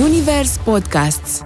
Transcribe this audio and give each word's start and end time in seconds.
Zunivers 0.00 0.56
Podcasts. 0.64 1.42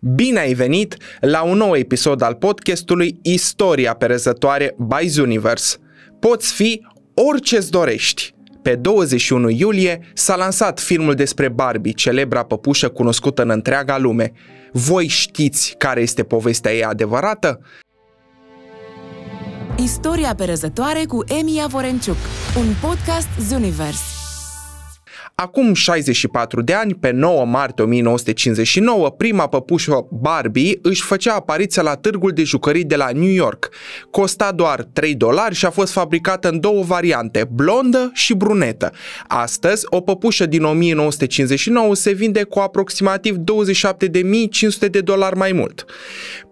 Bine 0.00 0.38
ai 0.38 0.54
venit 0.54 0.96
la 1.20 1.42
un 1.42 1.56
nou 1.56 1.76
episod 1.76 2.22
al 2.22 2.34
podcastului 2.34 3.18
Istoria 3.22 3.94
perezătoare 3.94 4.74
by 4.78 5.06
Zunivers. 5.06 5.78
Poți 6.20 6.52
fi 6.52 6.86
orice-ți 7.14 7.70
dorești. 7.70 8.34
Pe 8.62 8.74
21 8.74 9.48
iulie 9.48 10.00
s-a 10.14 10.36
lansat 10.36 10.80
filmul 10.80 11.14
despre 11.14 11.48
Barbie, 11.48 11.92
celebra 11.92 12.42
păpușă 12.42 12.88
cunoscută 12.88 13.42
în 13.42 13.50
întreaga 13.50 13.98
lume. 13.98 14.32
Voi 14.72 15.06
știți 15.06 15.74
care 15.78 16.00
este 16.00 16.22
povestea 16.22 16.72
ei 16.72 16.84
adevărată? 16.84 17.60
Istoria 19.82 20.34
perezătoare 20.34 21.04
cu 21.08 21.24
Emilia 21.40 21.66
Vorenciuc, 21.66 22.18
un 22.56 22.88
podcast 22.88 23.28
Zunivers. 23.48 24.23
Acum 25.36 25.74
64 25.74 26.62
de 26.62 26.72
ani, 26.72 26.94
pe 26.94 27.10
9 27.10 27.44
martie 27.44 27.84
1959, 27.84 29.10
prima 29.10 29.46
păpușă 29.48 30.06
Barbie 30.10 30.78
își 30.82 31.02
făcea 31.02 31.34
apariția 31.34 31.82
la 31.82 31.94
târgul 31.94 32.30
de 32.30 32.42
jucării 32.42 32.84
de 32.84 32.96
la 32.96 33.08
New 33.12 33.30
York. 33.30 33.70
Costa 34.10 34.52
doar 34.52 34.82
3 34.92 35.14
dolari 35.14 35.54
și 35.54 35.66
a 35.66 35.70
fost 35.70 35.92
fabricată 35.92 36.48
în 36.48 36.60
două 36.60 36.82
variante, 36.82 37.48
blondă 37.52 38.10
și 38.12 38.34
brunetă. 38.34 38.92
Astăzi, 39.26 39.84
o 39.88 40.00
păpușă 40.00 40.46
din 40.46 40.64
1959 40.64 41.94
se 41.94 42.12
vinde 42.12 42.42
cu 42.42 42.58
aproximativ 42.58 43.36
27.500 43.36 44.90
de 44.90 45.00
dolari 45.00 45.36
mai 45.36 45.52
mult. 45.52 45.84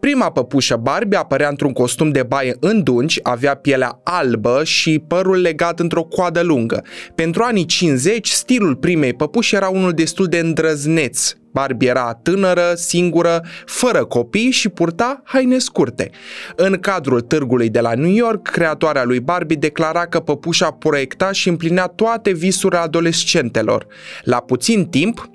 Prima 0.01 0.31
păpușă 0.31 0.77
Barbie 0.77 1.19
apărea 1.19 1.49
într-un 1.49 1.73
costum 1.73 2.11
de 2.11 2.23
baie 2.23 2.57
în 2.61 2.83
dungi, 2.83 3.21
avea 3.23 3.55
pielea 3.55 4.01
albă 4.03 4.65
și 4.65 5.03
părul 5.09 5.41
legat 5.41 5.81
într-o 5.81 6.03
coadă 6.03 6.41
lungă. 6.41 6.85
Pentru 7.15 7.43
anii 7.43 7.65
50, 7.65 8.29
stilul 8.29 8.71
primei 8.75 9.15
păpuși 9.15 9.55
era 9.55 9.69
unul 9.69 9.93
destul 9.93 10.27
de 10.27 10.39
îndrăzneț. 10.39 11.33
Barbie 11.53 11.89
era 11.89 12.15
tânără, 12.23 12.73
singură, 12.75 13.45
fără 13.67 14.05
copii 14.05 14.51
și 14.51 14.69
purta 14.69 15.23
haine 15.25 15.59
scurte. 15.59 16.11
În 16.57 16.79
cadrul 16.81 17.21
târgului 17.21 17.69
de 17.69 17.81
la 17.81 17.95
New 17.95 18.11
York, 18.11 18.43
creatoarea 18.43 19.05
lui 19.05 19.21
Barbie 19.21 19.57
declara 19.57 20.07
că 20.07 20.21
păpușa 20.21 20.71
proiecta 20.71 21.33
și 21.33 21.49
împlinea 21.49 21.87
toate 21.87 22.33
visurile 22.33 22.81
adolescentelor. 22.81 23.87
La 24.23 24.41
puțin 24.41 24.87
timp, 24.87 25.31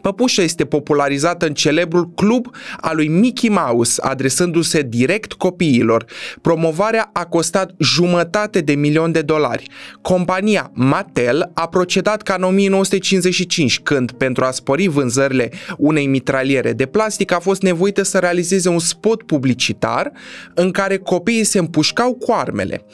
Păpușa 0.00 0.42
este 0.42 0.64
popularizată 0.64 1.46
în 1.46 1.54
celebrul 1.54 2.10
club 2.14 2.46
al 2.80 2.96
lui 2.96 3.08
Mickey 3.08 3.48
Mouse, 3.48 4.02
adresându-se 4.02 4.82
direct 4.82 5.32
copiilor. 5.32 6.04
Promovarea 6.40 7.10
a 7.12 7.24
costat 7.24 7.70
jumătate 7.78 8.60
de 8.60 8.74
milion 8.74 9.12
de 9.12 9.22
dolari. 9.22 9.68
Compania 10.00 10.70
Mattel 10.74 11.50
a 11.54 11.68
procedat 11.68 12.22
ca 12.22 12.34
în 12.38 12.42
1955, 12.42 13.80
când, 13.80 14.10
pentru 14.10 14.44
a 14.44 14.50
spori 14.50 14.86
vânzările 14.86 15.50
unei 15.76 16.06
mitraliere 16.06 16.72
de 16.72 16.86
plastic, 16.86 17.32
a 17.32 17.38
fost 17.38 17.62
nevoită 17.62 18.02
să 18.02 18.18
realizeze 18.18 18.68
un 18.68 18.78
spot 18.78 19.22
publicitar 19.22 20.12
în 20.54 20.70
care 20.70 20.96
copiii 20.96 21.44
se 21.44 21.58
împușcau 21.58 22.14
cu 22.14 22.32
armele. 22.32 22.84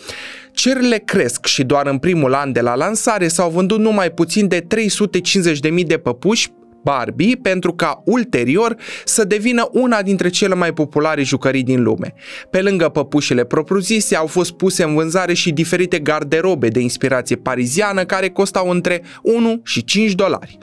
Cererile 0.52 0.98
cresc 0.98 1.46
și 1.46 1.64
doar 1.64 1.86
în 1.86 1.98
primul 1.98 2.34
an 2.34 2.52
de 2.52 2.60
la 2.60 2.74
lansare 2.74 3.28
s-au 3.28 3.50
vândut 3.50 3.78
numai 3.78 4.10
puțin 4.10 4.48
de 4.48 4.66
350.000 5.70 5.86
de 5.86 5.98
păpuși 5.98 6.50
Barbie 6.88 7.38
pentru 7.42 7.72
ca 7.72 8.02
ulterior 8.04 8.76
să 9.04 9.24
devină 9.24 9.68
una 9.72 10.02
dintre 10.02 10.28
cele 10.28 10.54
mai 10.54 10.72
populare 10.72 11.22
jucării 11.22 11.62
din 11.62 11.82
lume. 11.82 12.14
Pe 12.50 12.60
lângă 12.62 12.88
păpușile 12.88 13.44
propriu-zise 13.44 14.16
au 14.16 14.26
fost 14.26 14.52
puse 14.52 14.84
în 14.84 14.94
vânzare 14.94 15.32
și 15.32 15.52
diferite 15.52 15.98
garderobe 15.98 16.68
de 16.68 16.80
inspirație 16.80 17.36
pariziană 17.36 18.04
care 18.04 18.28
costau 18.28 18.70
între 18.70 19.02
1 19.22 19.60
și 19.64 19.84
5 19.84 20.12
dolari. 20.12 20.58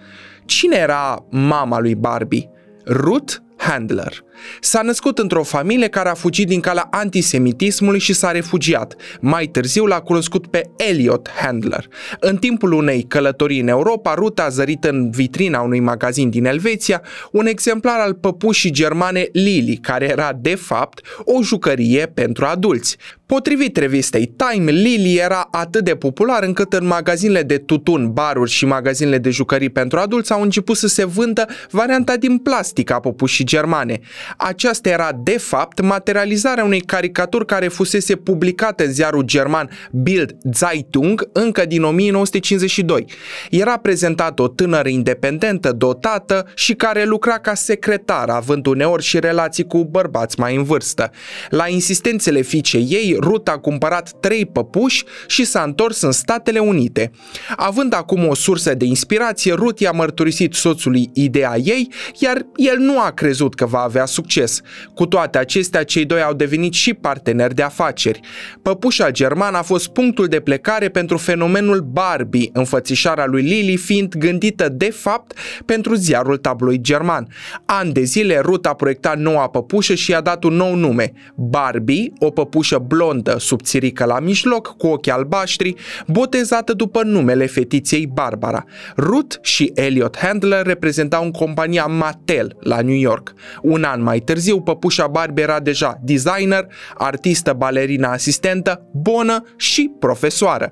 Cine 0.45 0.75
era 0.75 1.25
mama 1.29 1.79
lui 1.79 1.95
Barbie? 1.95 2.49
Ruth 2.85 3.33
Handler. 3.67 4.23
S-a 4.59 4.81
născut 4.81 5.19
într-o 5.19 5.44
familie 5.44 5.88
care 5.88 6.09
a 6.09 6.13
fugit 6.13 6.47
din 6.47 6.59
calea 6.59 6.87
antisemitismului 6.92 7.99
și 7.99 8.14
s-a 8.14 8.31
refugiat. 8.31 8.95
Mai 9.20 9.45
târziu 9.45 9.86
l-a 9.86 10.02
cunoscut 10.02 10.48
pe 10.48 10.70
Elliot 10.77 11.30
Handler. 11.42 11.87
În 12.20 12.37
timpul 12.37 12.71
unei 12.71 13.03
călătorii 13.03 13.59
în 13.59 13.67
Europa, 13.67 14.14
Ruth 14.14 14.42
a 14.42 14.49
zărit 14.49 14.83
în 14.83 15.09
vitrina 15.09 15.61
unui 15.61 15.80
magazin 15.80 16.30
din 16.30 16.45
Elveția 16.45 17.02
un 17.31 17.45
exemplar 17.45 17.99
al 17.99 18.14
păpușii 18.14 18.71
germane 18.71 19.27
Lily, 19.31 19.77
care 19.77 20.05
era 20.05 20.33
de 20.42 20.55
fapt 20.55 21.02
o 21.23 21.42
jucărie 21.42 22.05
pentru 22.05 22.45
adulți. 22.45 22.97
Potrivit 23.25 23.77
revistei 23.77 24.33
Time, 24.36 24.71
Lily 24.71 25.15
era 25.15 25.47
atât 25.52 25.83
de 25.83 25.95
popular 25.95 26.43
încât 26.43 26.73
în 26.73 26.86
magazinele 26.86 27.43
de 27.43 27.58
tutun, 27.58 28.11
baruri 28.13 28.49
și 28.49 28.65
magazinele 28.65 29.17
de 29.17 29.30
jucării 29.30 29.69
pentru 29.69 29.99
adulți 29.99 30.31
au 30.31 30.41
început 30.41 30.77
să 30.77 30.87
se 30.87 31.05
vândă 31.05 31.45
varianta 31.69 32.17
din 32.17 32.37
plastic 32.37 32.91
a 32.91 32.99
păpușii 32.99 33.45
germane. 33.45 33.99
Aceasta 34.37 34.89
era, 34.89 35.09
de 35.23 35.37
fapt, 35.37 35.81
materializarea 35.81 36.64
unei 36.64 36.80
caricaturi 36.80 37.45
care 37.45 37.67
fusese 37.67 38.15
publicată 38.15 38.85
în 38.85 38.91
ziarul 38.91 39.23
german 39.23 39.69
Bild 39.91 40.37
Zeitung 40.53 41.30
încă 41.31 41.65
din 41.65 41.83
1952. 41.83 43.05
Era 43.49 43.77
prezentată 43.77 44.41
o 44.41 44.47
tânără 44.47 44.89
independentă, 44.89 45.71
dotată 45.71 46.47
și 46.55 46.73
care 46.73 47.03
lucra 47.05 47.37
ca 47.39 47.53
secretară, 47.53 48.31
având 48.31 48.65
uneori 48.65 49.03
și 49.03 49.19
relații 49.19 49.67
cu 49.67 49.83
bărbați 49.83 50.39
mai 50.39 50.55
în 50.55 50.64
vârstă. 50.64 51.11
La 51.49 51.67
insistențele 51.67 52.41
fiicei 52.41 52.87
ei, 52.89 53.14
Ruth 53.20 53.52
a 53.52 53.58
cumpărat 53.58 54.11
trei 54.20 54.45
păpuși 54.45 55.03
și 55.27 55.45
s-a 55.45 55.61
întors 55.61 56.02
în 56.02 56.11
Statele 56.11 56.59
Unite. 56.59 57.11
Având 57.55 57.93
acum 57.93 58.27
o 58.27 58.33
sursă 58.33 58.73
de 58.73 58.86
inspirație, 58.86 59.53
Ruth 59.53 59.81
i-a 59.81 59.92
mărturisit 59.92 60.53
soțului 60.53 61.09
ideea 61.14 61.58
ei, 61.58 61.92
iar 62.20 62.45
el 62.55 62.77
nu 62.77 62.99
a 62.99 63.11
crezut 63.11 63.55
că 63.55 63.65
va 63.65 63.80
avea 63.80 64.05
succes. 64.05 64.61
Cu 64.93 65.05
toate 65.05 65.37
acestea, 65.37 65.83
cei 65.83 66.05
doi 66.05 66.21
au 66.21 66.33
devenit 66.33 66.73
și 66.73 66.93
parteneri 66.93 67.55
de 67.55 67.61
afaceri. 67.61 68.20
Păpușa 68.61 69.11
german 69.11 69.55
a 69.55 69.61
fost 69.61 69.87
punctul 69.87 70.27
de 70.27 70.39
plecare 70.39 70.89
pentru 70.89 71.17
fenomenul 71.17 71.80
Barbie, 71.80 72.49
înfățișarea 72.53 73.26
lui 73.26 73.42
Lily 73.42 73.76
fiind 73.77 74.15
gândită 74.15 74.70
de 74.70 74.89
fapt 74.89 75.37
pentru 75.65 75.93
ziarul 75.93 76.37
tabloid 76.37 76.82
german. 76.82 77.27
An 77.65 77.92
de 77.92 78.03
zile, 78.03 78.39
Ruth 78.39 78.70
a 78.70 78.73
proiectat 78.73 79.17
noua 79.17 79.49
păpușă 79.49 79.93
și 79.93 80.11
i-a 80.11 80.21
dat 80.21 80.43
un 80.43 80.53
nou 80.53 80.76
nume, 80.76 81.11
Barbie, 81.36 82.11
o 82.20 82.30
păpușă 82.30 82.77
blondă 83.05 83.38
subțirică 83.39 84.05
la 84.05 84.20
mijloc, 84.20 84.76
cu 84.77 84.88
ochi 84.88 85.08
albaștri, 85.08 85.76
botezată 86.08 86.73
după 86.73 87.04
numele 87.04 87.45
fetiței 87.45 88.08
Barbara. 88.08 88.66
Ruth 88.98 89.36
și 89.42 89.71
Elliot 89.76 90.17
Handler 90.17 90.66
reprezentau 90.66 91.23
în 91.23 91.32
compania 91.32 91.86
Mattel 91.86 92.55
la 92.60 92.82
New 92.82 92.95
York. 92.95 93.33
Un 93.61 93.83
an 93.83 94.04
mai 94.04 94.20
târziu, 94.20 94.61
păpușa 94.61 95.08
Barbie 95.08 95.44
era 95.44 95.60
deja 95.60 95.99
designer, 96.04 96.67
artistă, 96.98 97.54
balerina 97.54 98.11
asistentă, 98.11 98.89
bonă 98.94 99.44
și 99.58 99.92
profesoară. 99.99 100.71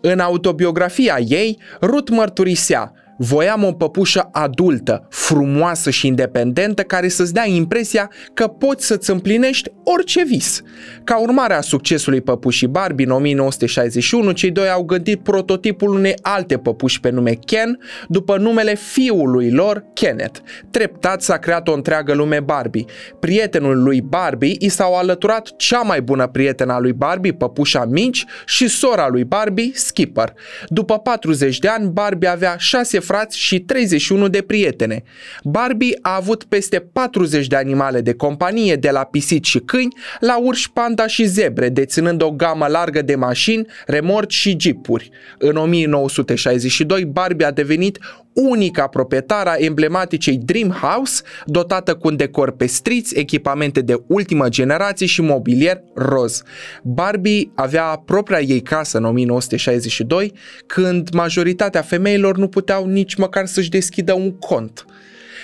În 0.00 0.18
autobiografia 0.18 1.18
ei, 1.18 1.58
Ruth 1.80 2.10
mărturisea 2.10 2.92
Voiam 3.20 3.64
o 3.64 3.72
păpușă 3.72 4.28
adultă, 4.32 5.06
frumoasă 5.10 5.90
și 5.90 6.06
independentă 6.06 6.82
care 6.82 7.08
să-ți 7.08 7.32
dea 7.32 7.46
impresia 7.46 8.10
că 8.34 8.46
poți 8.46 8.86
să-ți 8.86 9.10
împlinești 9.10 9.70
orice 9.84 10.24
vis. 10.24 10.62
Ca 11.04 11.18
urmare 11.20 11.54
a 11.54 11.60
succesului 11.60 12.20
păpușii 12.20 12.66
Barbie 12.66 13.06
în 13.06 13.12
1961, 13.12 14.32
cei 14.32 14.50
doi 14.50 14.68
au 14.68 14.82
gândit 14.82 15.22
prototipul 15.22 15.94
unei 15.94 16.14
alte 16.22 16.58
păpuși 16.58 17.00
pe 17.00 17.10
nume 17.10 17.32
Ken, 17.32 17.78
după 18.08 18.36
numele 18.36 18.74
fiului 18.74 19.50
lor, 19.50 19.84
Kenneth. 19.94 20.38
Treptat 20.70 21.22
s-a 21.22 21.36
creat 21.36 21.68
o 21.68 21.72
întreagă 21.72 22.14
lume 22.14 22.40
Barbie. 22.40 22.84
Prietenul 23.20 23.82
lui 23.82 24.00
Barbie 24.00 24.56
i 24.58 24.68
s-au 24.68 24.94
alăturat 24.94 25.56
cea 25.56 25.80
mai 25.80 26.02
bună 26.02 26.26
prietena 26.26 26.74
a 26.74 26.78
lui 26.78 26.92
Barbie, 26.92 27.32
păpușa 27.32 27.84
Minch, 27.84 28.20
și 28.46 28.68
sora 28.68 29.08
lui 29.08 29.24
Barbie, 29.24 29.70
Skipper. 29.74 30.32
După 30.66 30.98
40 30.98 31.58
de 31.58 31.68
ani, 31.68 31.90
Barbie 31.90 32.28
avea 32.28 32.56
șase 32.58 32.98
frați 33.08 33.38
și 33.38 33.60
31 33.60 34.28
de 34.28 34.42
prietene. 34.42 35.02
Barbie 35.42 35.98
a 36.02 36.14
avut 36.14 36.44
peste 36.44 36.78
40 36.78 37.46
de 37.46 37.56
animale 37.56 38.00
de 38.00 38.12
companie, 38.12 38.76
de 38.76 38.90
la 38.90 39.04
pisici 39.04 39.46
și 39.46 39.58
câini, 39.58 39.94
la 40.20 40.38
urși, 40.38 40.72
panda 40.72 41.06
și 41.06 41.24
zebre, 41.24 41.68
deținând 41.68 42.22
o 42.22 42.30
gamă 42.30 42.66
largă 42.66 43.02
de 43.02 43.14
mașini, 43.14 43.66
remorci 43.86 44.34
și 44.34 44.56
jeepuri. 44.58 45.10
În 45.38 45.56
1962, 45.56 47.04
Barbie 47.04 47.46
a 47.46 47.50
devenit 47.50 47.98
unica 48.40 48.86
proprietară 48.86 49.48
a 49.48 49.56
emblematicei 49.58 50.36
Dream 50.36 50.70
House, 50.70 51.22
dotată 51.46 51.94
cu 51.94 52.08
un 52.08 52.16
decor 52.16 52.50
pestriț, 52.50 53.12
echipamente 53.12 53.80
de 53.80 54.02
ultimă 54.06 54.48
generație 54.48 55.06
și 55.06 55.20
mobilier 55.20 55.80
roz. 55.94 56.42
Barbie 56.82 57.50
avea 57.54 58.02
propria 58.04 58.40
ei 58.40 58.60
casă 58.60 58.98
în 58.98 59.04
1962, 59.04 60.32
când 60.66 61.10
majoritatea 61.12 61.82
femeilor 61.82 62.36
nu 62.36 62.48
puteau 62.48 62.86
nici 62.86 63.14
măcar 63.14 63.46
să-și 63.46 63.70
deschidă 63.70 64.12
un 64.12 64.32
cont. 64.32 64.84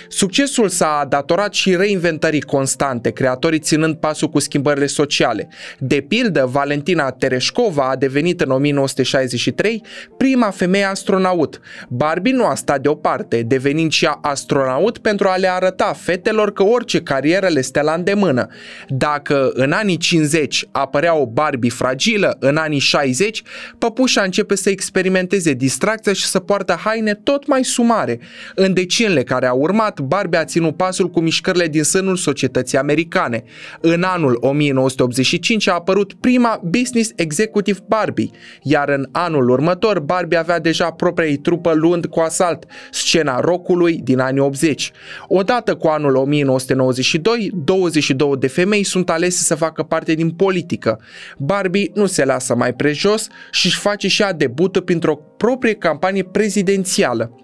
Succesul 0.08 0.68
s-a 0.68 1.06
datorat 1.08 1.54
și 1.54 1.76
reinventării 1.76 2.40
constante, 2.40 3.10
creatorii 3.10 3.58
ținând 3.58 3.96
pasul 3.96 4.28
cu 4.28 4.38
schimbările 4.38 4.86
sociale. 4.86 5.48
De 5.78 6.00
pildă, 6.00 6.48
Valentina 6.50 7.10
Tereșcova 7.10 7.88
a 7.88 7.96
devenit 7.96 8.40
în 8.40 8.50
1963 8.50 9.82
prima 10.16 10.50
femeie 10.50 10.84
astronaut. 10.84 11.60
Barbie 11.88 12.32
nu 12.32 12.44
a 12.44 12.54
stat 12.54 12.80
deoparte, 12.80 13.42
devenind 13.42 13.92
și 13.92 14.04
ea 14.04 14.18
astronaut 14.22 14.98
pentru 14.98 15.28
a 15.28 15.36
le 15.36 15.50
arăta 15.50 15.92
fetelor 15.96 16.52
că 16.52 16.62
orice 16.62 17.00
carieră 17.00 17.46
le 17.46 17.60
stă 17.60 17.80
la 17.80 17.92
îndemână. 17.92 18.46
Dacă 18.88 19.50
în 19.54 19.72
anii 19.72 19.96
50 19.96 20.66
apărea 20.70 21.16
o 21.16 21.26
Barbie 21.26 21.70
fragilă, 21.70 22.36
în 22.40 22.56
anii 22.56 22.78
60, 22.78 23.42
păpușa 23.78 24.22
începe 24.22 24.54
să 24.54 24.70
experimenteze 24.70 25.52
distracția 25.52 26.12
și 26.12 26.24
să 26.24 26.38
poartă 26.38 26.78
haine 26.84 27.14
tot 27.14 27.46
mai 27.46 27.64
sumare. 27.64 28.18
În 28.54 28.72
decenile 28.72 29.22
care 29.22 29.46
au 29.46 29.58
urmat, 29.58 30.00
Barbie 30.04 30.38
a 30.38 30.44
ținut 30.44 30.76
pasul 30.76 31.10
cu 31.10 31.20
mișcările 31.20 31.68
din 31.68 31.82
sânul 31.82 32.16
societății 32.16 32.78
americane. 32.78 33.44
În 33.80 34.02
anul 34.02 34.38
1985 34.40 35.66
a 35.66 35.72
apărut 35.72 36.14
prima 36.14 36.60
Business 36.64 37.12
Executive 37.16 37.78
Barbie, 37.88 38.30
iar 38.62 38.88
în 38.88 39.08
anul 39.12 39.48
următor 39.48 40.00
Barbie 40.00 40.38
avea 40.38 40.60
deja 40.60 40.90
propria 40.90 41.28
ei 41.28 41.36
trupă 41.36 41.72
luând 41.72 42.06
cu 42.06 42.20
asalt 42.20 42.64
scena 42.90 43.40
rockului 43.40 44.00
din 44.04 44.18
anii 44.18 44.40
80. 44.40 44.92
Odată 45.28 45.74
cu 45.74 45.86
anul 45.86 46.14
1992, 46.14 47.50
22 47.64 48.36
de 48.38 48.46
femei 48.46 48.82
sunt 48.82 49.10
alese 49.10 49.42
să 49.42 49.54
facă 49.54 49.82
parte 49.82 50.14
din 50.14 50.30
politică. 50.30 51.00
Barbie 51.38 51.90
nu 51.94 52.06
se 52.06 52.24
lasă 52.24 52.54
mai 52.54 52.74
prejos 52.74 53.28
și 53.50 53.66
își 53.66 53.78
face 53.78 54.08
și 54.08 54.22
ea 54.22 54.32
debutul 54.32 54.82
printr-o 54.82 55.16
proprie 55.36 55.74
campanie 55.74 56.22
prezidențială. 56.22 57.43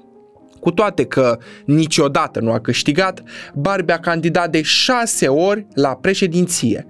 Cu 0.61 0.71
toate 0.71 1.05
că 1.05 1.39
niciodată 1.65 2.41
nu 2.41 2.53
a 2.53 2.61
câștigat, 2.61 3.23
Barbie 3.55 3.95
a 3.95 3.99
candidat 3.99 4.51
de 4.51 4.63
șase 4.63 5.29
ori 5.29 5.67
la 5.75 5.89
președinție. 5.89 6.87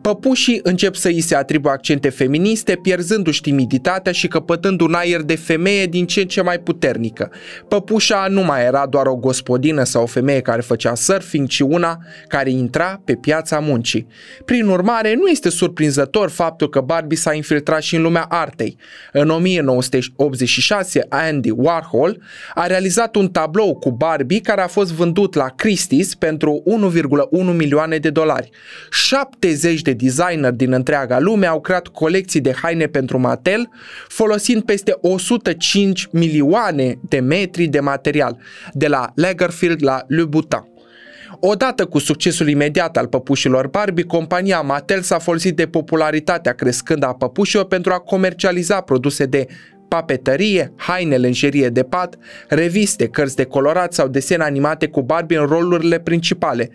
Păpușii 0.00 0.60
încep 0.62 0.94
să 0.94 1.08
îi 1.08 1.20
se 1.20 1.34
atribuie 1.34 1.72
accente 1.72 2.08
feministe, 2.08 2.78
pierzându-și 2.82 3.40
timiditatea 3.40 4.12
și 4.12 4.28
căpătând 4.28 4.80
un 4.80 4.94
aer 4.94 5.20
de 5.20 5.36
femeie 5.36 5.86
din 5.86 6.06
ce 6.06 6.20
în 6.20 6.26
ce 6.26 6.42
mai 6.42 6.58
puternică. 6.58 7.30
Păpușa 7.68 8.26
nu 8.30 8.42
mai 8.42 8.64
era 8.64 8.86
doar 8.86 9.06
o 9.06 9.16
gospodină 9.16 9.84
sau 9.84 10.02
o 10.02 10.06
femeie 10.06 10.40
care 10.40 10.60
făcea 10.60 10.94
surfing, 10.94 11.48
ci 11.48 11.60
una 11.60 11.98
care 12.28 12.50
intra 12.50 13.00
pe 13.04 13.14
piața 13.14 13.58
muncii. 13.58 14.06
Prin 14.44 14.66
urmare, 14.66 15.14
nu 15.14 15.26
este 15.26 15.50
surprinzător 15.50 16.30
faptul 16.30 16.68
că 16.68 16.80
Barbie 16.80 17.16
s-a 17.16 17.32
infiltrat 17.32 17.82
și 17.82 17.96
în 17.96 18.02
lumea 18.02 18.26
artei. 18.28 18.76
În 19.12 19.30
1986, 19.30 21.06
Andy 21.08 21.50
Warhol 21.50 22.22
a 22.54 22.66
realizat 22.66 23.11
un 23.16 23.28
tablou 23.28 23.74
cu 23.74 23.90
Barbie 23.90 24.40
care 24.40 24.60
a 24.60 24.66
fost 24.66 24.92
vândut 24.92 25.34
la 25.34 25.54
Christie's 25.62 26.18
pentru 26.18 26.62
1,1 27.40 27.54
milioane 27.54 27.98
de 27.98 28.10
dolari. 28.10 28.50
70 28.90 29.82
de 29.82 29.92
designeri 29.92 30.56
din 30.56 30.72
întreaga 30.72 31.18
lume 31.18 31.46
au 31.46 31.60
creat 31.60 31.86
colecții 31.86 32.40
de 32.40 32.54
haine 32.62 32.86
pentru 32.86 33.18
Mattel, 33.18 33.68
folosind 34.08 34.62
peste 34.62 34.96
105 35.00 36.08
milioane 36.12 36.98
de 37.08 37.20
metri 37.20 37.66
de 37.66 37.80
material, 37.80 38.38
de 38.72 38.86
la 38.86 39.12
Lagerfield 39.14 39.82
la 39.82 40.02
Louboutin. 40.06 40.70
Odată 41.44 41.86
cu 41.86 41.98
succesul 41.98 42.48
imediat 42.48 42.96
al 42.96 43.06
păpușilor 43.06 43.68
Barbie, 43.68 44.04
compania 44.04 44.60
Mattel 44.60 45.00
s-a 45.00 45.18
folosit 45.18 45.56
de 45.56 45.66
popularitatea 45.66 46.52
crescând 46.52 47.02
a 47.04 47.14
păpușilor 47.14 47.66
pentru 47.66 47.92
a 47.92 47.98
comercializa 47.98 48.80
produse 48.80 49.24
de 49.24 49.46
papetărie, 49.92 50.72
haine, 50.76 51.16
lenjerie 51.16 51.68
de 51.68 51.82
pat, 51.82 52.16
reviste, 52.48 53.06
cărți 53.06 53.36
de 53.36 53.44
colorat 53.44 53.92
sau 53.92 54.08
desene 54.08 54.42
animate 54.44 54.86
cu 54.86 55.02
Barbie 55.02 55.38
în 55.38 55.46
rolurile 55.46 55.98
principale. 55.98 56.70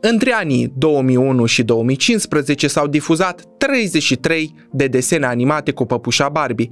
Între 0.00 0.32
anii 0.32 0.72
2001 0.76 1.46
și 1.46 1.62
2015 1.62 2.66
s-au 2.66 2.86
difuzat 2.86 3.44
33 3.66 4.54
de 4.70 4.86
desene 4.86 5.26
animate 5.26 5.70
cu 5.72 5.84
păpușa 5.84 6.28
Barbie. 6.28 6.68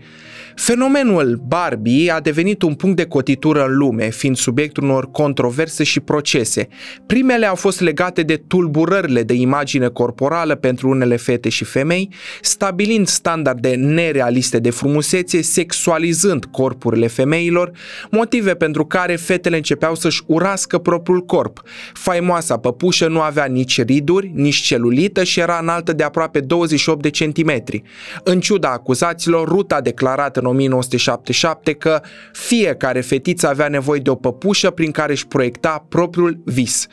Fenomenul 0.55 1.43
Barbie 1.46 2.11
a 2.11 2.20
devenit 2.20 2.62
un 2.62 2.75
punct 2.75 2.96
de 2.96 3.05
cotitură 3.05 3.64
în 3.64 3.76
lume, 3.76 4.11
fiind 4.11 4.37
subiectul 4.37 4.82
unor 4.82 5.11
controverse 5.11 5.85
și 5.85 6.00
procese. 6.00 6.69
Primele 7.06 7.46
au 7.46 7.55
fost 7.55 7.81
legate 7.81 8.23
de 8.23 8.37
tulburările 8.37 9.23
de 9.23 9.35
imagine 9.35 9.88
corporală 9.88 10.55
pentru 10.55 10.88
unele 10.88 11.17
fete 11.17 11.49
și 11.49 11.64
femei, 11.64 12.08
stabilind 12.40 13.06
standarde 13.06 13.75
nerealiste 13.75 14.58
de 14.58 14.70
frumusețe, 14.70 15.43
sexualizând 15.43 16.44
corpurile 16.44 17.06
femeilor, 17.06 17.70
motive 18.11 18.55
pentru 18.55 18.85
care 18.85 19.17
fetele 19.17 19.56
începeau 19.56 19.94
să-și 19.94 20.23
urască 20.26 20.79
propriul 20.79 21.20
corp. 21.20 21.62
Faimoasa 21.93 22.56
păpușă 22.56 23.08
nu 23.08 23.20
avea 23.20 23.44
nici 23.44 23.82
riduri, 23.82 24.31
nici 24.35 24.56
celulită 24.56 25.25
și 25.25 25.40
era 25.40 25.58
înaltă 25.61 25.93
de 25.93 26.02
aproape 26.02 26.40
28 26.79 27.03
de 27.03 27.11
centimetri. 27.11 27.83
În 28.23 28.41
ciuda 28.41 28.71
acuzațiilor, 28.71 29.49
Ruta 29.49 29.75
a 29.75 29.81
declarat 29.81 30.37
în 30.37 30.45
1977 30.47 31.73
că 31.73 32.01
fiecare 32.33 33.01
fetiță 33.01 33.49
avea 33.49 33.69
nevoie 33.69 34.01
de 34.01 34.11
o 34.11 34.15
păpușă 34.15 34.71
prin 34.71 34.91
care 34.91 35.13
își 35.13 35.27
proiecta 35.27 35.87
propriul 35.89 36.41
vis. 36.45 36.87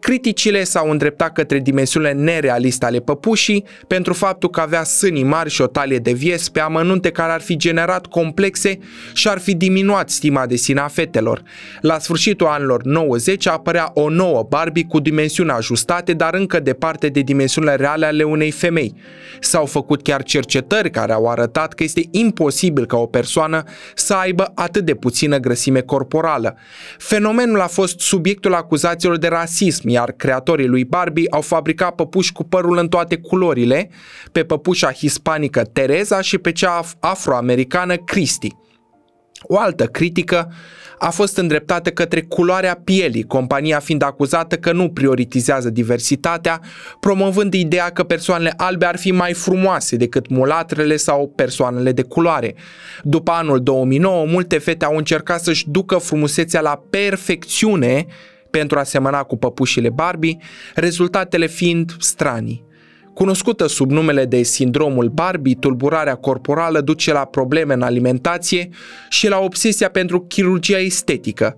Criticile 0.00 0.64
s-au 0.64 0.90
îndreptat 0.90 1.32
către 1.32 1.58
dimensiunile 1.58 2.12
nerealiste 2.12 2.84
ale 2.84 2.98
păpușii 2.98 3.64
pentru 3.86 4.12
faptul 4.12 4.50
că 4.50 4.60
avea 4.60 4.82
sânii 4.82 5.22
mari 5.22 5.50
și 5.50 5.62
o 5.62 5.66
talie 5.66 5.98
de 5.98 6.12
vies 6.12 6.48
pe 6.48 6.60
amănunte 6.60 7.10
care 7.10 7.32
ar 7.32 7.40
fi 7.40 7.56
generat 7.56 8.06
complexe 8.06 8.78
și 9.12 9.28
ar 9.28 9.38
fi 9.38 9.54
diminuat 9.54 10.10
stima 10.10 10.46
de 10.46 10.56
sine 10.56 10.80
a 10.80 10.88
fetelor. 10.88 11.42
La 11.80 11.98
sfârșitul 11.98 12.46
anilor 12.46 12.82
90 12.82 13.46
apărea 13.46 13.90
o 13.94 14.08
nouă 14.08 14.46
Barbie 14.48 14.84
cu 14.84 15.00
dimensiuni 15.00 15.50
ajustate, 15.50 16.12
dar 16.12 16.34
încă 16.34 16.60
departe 16.60 17.08
de 17.08 17.20
dimensiunile 17.20 17.74
reale 17.74 18.06
ale 18.06 18.22
unei 18.22 18.50
femei. 18.50 18.94
S-au 19.40 19.66
făcut 19.66 20.02
chiar 20.02 20.22
cercetări 20.22 20.90
care 20.90 21.12
au 21.12 21.26
arătat 21.26 21.72
că 21.72 21.82
este 21.82 22.08
imposibil 22.10 22.86
ca 22.86 22.96
o 22.96 23.06
persoană 23.06 23.62
să 23.94 24.14
aibă 24.14 24.52
atât 24.54 24.84
de 24.84 24.94
puțină 24.94 25.38
grăsime 25.38 25.80
corporală. 25.80 26.56
Fenomenul 26.98 27.60
a 27.60 27.66
fost 27.66 28.00
subiectul 28.00 28.54
acuzațiilor 28.54 29.18
de 29.18 29.28
rasism, 29.28 29.88
iar 29.88 30.12
creatorii 30.12 30.66
lui 30.66 30.84
Barbie 30.84 31.26
au 31.30 31.40
fabricat 31.40 31.94
păpuși 31.94 32.32
cu 32.32 32.44
părul 32.44 32.78
în 32.78 32.88
toate 32.88 33.16
culorile, 33.16 33.90
pe 34.32 34.44
păpușa 34.44 34.92
hispanică 34.92 35.62
Teresa 35.62 36.20
și 36.20 36.38
pe 36.38 36.52
cea 36.52 36.80
afroamericană 37.00 37.96
Christy. 37.96 38.48
O 39.42 39.58
altă 39.58 39.84
critică 39.86 40.52
a 40.98 41.10
fost 41.10 41.36
îndreptată 41.36 41.90
către 41.90 42.22
culoarea 42.22 42.80
pielii, 42.84 43.22
compania 43.22 43.78
fiind 43.78 44.02
acuzată 44.02 44.56
că 44.56 44.72
nu 44.72 44.90
prioritizează 44.90 45.70
diversitatea, 45.70 46.60
promovând 47.00 47.54
ideea 47.54 47.90
că 47.90 48.02
persoanele 48.02 48.52
albe 48.56 48.86
ar 48.86 48.98
fi 48.98 49.12
mai 49.12 49.32
frumoase 49.32 49.96
decât 49.96 50.28
mulatrele 50.28 50.96
sau 50.96 51.32
persoanele 51.36 51.92
de 51.92 52.02
culoare. 52.02 52.54
După 53.02 53.30
anul 53.30 53.62
2009, 53.62 54.26
multe 54.26 54.58
fete 54.58 54.84
au 54.84 54.96
încercat 54.96 55.40
să-și 55.40 55.70
ducă 55.70 55.96
frumusețea 55.96 56.60
la 56.60 56.82
perfecțiune 56.90 58.06
pentru 58.50 58.78
a 58.78 58.82
semăna 58.82 59.22
cu 59.22 59.36
păpușile 59.36 59.88
Barbie, 59.88 60.36
rezultatele 60.74 61.46
fiind 61.46 61.92
stranii. 61.98 62.68
Cunoscută 63.14 63.66
sub 63.66 63.90
numele 63.90 64.24
de 64.24 64.42
sindromul 64.42 65.08
Barbie, 65.08 65.56
tulburarea 65.60 66.14
corporală 66.14 66.80
duce 66.80 67.12
la 67.12 67.24
probleme 67.24 67.74
în 67.74 67.82
alimentație 67.82 68.68
și 69.08 69.28
la 69.28 69.38
obsesia 69.38 69.90
pentru 69.90 70.20
chirurgia 70.20 70.78
estetică. 70.78 71.56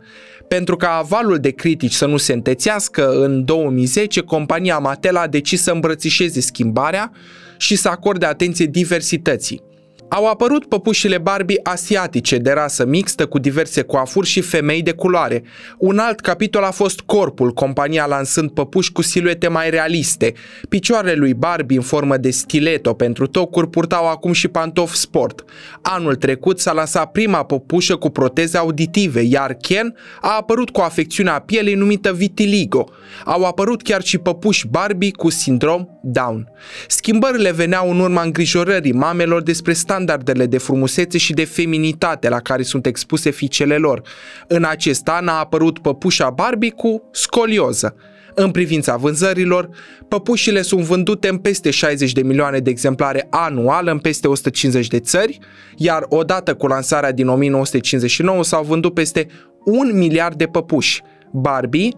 Pentru 0.49 0.77
ca 0.77 0.97
avalul 0.97 1.39
de 1.39 1.51
critici 1.51 1.93
să 1.93 2.07
nu 2.07 2.17
se 2.17 2.33
întețească, 2.33 3.11
în 3.11 3.45
2010 3.45 4.21
compania 4.21 4.79
Mattel 4.79 5.17
a 5.17 5.27
decis 5.27 5.63
să 5.63 5.71
îmbrățișeze 5.71 6.41
schimbarea 6.41 7.13
și 7.57 7.77
să 7.77 7.89
acorde 7.89 8.27
atenție 8.27 8.67
diversității. 8.67 9.72
Au 10.15 10.27
apărut 10.27 10.65
păpușile 10.65 11.19
Barbie 11.19 11.61
asiatice 11.63 12.37
de 12.37 12.51
rasă 12.51 12.87
mixtă 12.87 13.27
cu 13.27 13.39
diverse 13.39 13.83
coafuri 13.83 14.27
și 14.27 14.41
femei 14.41 14.83
de 14.83 14.93
culoare. 14.93 15.43
Un 15.79 15.99
alt 15.99 16.21
capitol 16.21 16.63
a 16.63 16.71
fost 16.71 17.01
corpul, 17.01 17.53
compania 17.53 18.07
lansând 18.07 18.51
păpuși 18.51 18.93
cu 18.93 19.03
siluete 19.03 19.49
mai 19.49 19.71
realiste. 19.71 20.33
Picioarele 20.69 21.15
lui 21.15 21.35
Barbie 21.35 21.77
în 21.77 21.83
formă 21.83 22.17
de 22.17 22.31
stileto 22.31 22.93
pentru 22.93 23.27
tocuri 23.27 23.69
purtau 23.69 24.09
acum 24.09 24.33
și 24.33 24.49
pantofi 24.49 24.97
sport. 24.97 25.45
Anul 25.83 26.15
trecut 26.15 26.61
s-a 26.61 26.73
lansat 26.73 27.11
prima 27.11 27.45
păpușă 27.45 27.97
cu 27.97 28.11
proteze 28.11 28.59
auditive, 28.59 29.21
iar 29.21 29.55
Ken 29.55 29.95
a 30.21 30.37
apărut 30.37 30.71
cu 30.71 30.81
afecțiunea 30.81 31.39
pielei 31.39 31.75
numită 31.75 32.13
vitiligo. 32.13 32.89
Au 33.25 33.45
apărut 33.45 33.83
chiar 33.83 34.03
și 34.03 34.19
păpuși 34.19 34.67
Barbie 34.67 35.11
cu 35.11 35.31
sindrom 35.31 35.87
Down. 36.03 36.49
Schimbările 36.89 37.53
veneau 37.53 37.91
în 37.91 38.01
urma 38.01 38.23
îngrijorării 38.23 38.93
mamelor 38.93 39.43
despre 39.43 39.73
stand 39.73 40.02
standardele 40.03 40.47
de 40.47 40.59
frumusețe 40.59 41.19
și 41.19 41.33
de 41.33 41.45
feminitate 41.45 42.29
la 42.29 42.41
care 42.41 42.63
sunt 42.63 42.87
expuse 42.87 43.31
fiicele 43.31 43.77
lor. 43.77 44.03
În 44.47 44.65
acest 44.65 45.09
an 45.09 45.29
a 45.29 45.39
apărut 45.39 45.79
păpușa 45.79 46.31
Barbie 46.31 46.71
cu 46.71 47.09
scolioză. 47.13 47.95
În 48.35 48.51
privința 48.51 48.97
vânzărilor, 48.97 49.69
păpușile 50.09 50.63
sunt 50.63 50.81
vândute 50.81 51.29
în 51.29 51.39
peste 51.39 51.71
60 51.71 52.13
de 52.13 52.23
milioane 52.23 52.59
de 52.59 52.71
exemplare 52.71 53.27
anual 53.31 53.87
în 53.87 53.99
peste 53.99 54.29
150 54.29 54.87
de 54.87 55.01
țări, 55.01 55.39
iar 55.77 56.05
odată 56.09 56.55
cu 56.55 56.67
lansarea 56.67 57.13
din 57.13 57.29
1959 57.29 58.45
s-au 58.45 58.63
vândut 58.63 58.95
peste 58.95 59.27
un 59.65 59.91
miliard 59.95 60.37
de 60.37 60.47
păpuși. 60.47 61.03
Barbie 61.33 61.89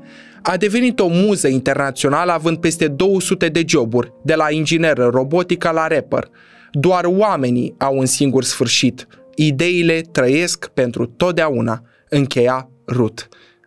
a 0.42 0.56
devenit 0.56 1.00
o 1.00 1.06
muză 1.06 1.48
internațională 1.48 2.32
având 2.32 2.56
peste 2.56 2.88
200 2.88 3.48
de 3.48 3.64
joburi, 3.66 4.12
de 4.22 4.34
la 4.34 4.50
ingineră 4.50 5.10
robotică 5.12 5.70
la 5.70 5.86
rapper. 5.86 6.28
Doar 6.76 7.04
oamenii 7.04 7.74
au 7.78 7.98
un 7.98 8.06
singur 8.06 8.44
sfârșit. 8.44 9.06
Ideile 9.34 10.00
trăiesc 10.00 10.68
pentru 10.68 11.06
totdeauna. 11.06 11.82
Încheia 12.08 12.68
Ruth. 12.86 13.22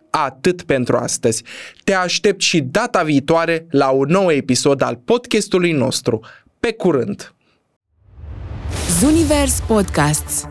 Atât 0.09 0.63
pentru 0.63 0.97
astăzi. 0.97 1.43
Te 1.83 1.93
aștept 1.93 2.41
și 2.41 2.61
data 2.61 3.03
viitoare 3.03 3.67
la 3.69 3.89
un 3.89 4.07
nou 4.09 4.31
episod 4.31 4.81
al 4.81 4.95
podcastului 4.95 5.71
nostru. 5.71 6.19
Pe 6.59 6.73
curând! 6.73 7.35
Zunivers 8.99 9.59
Podcasts 9.67 10.47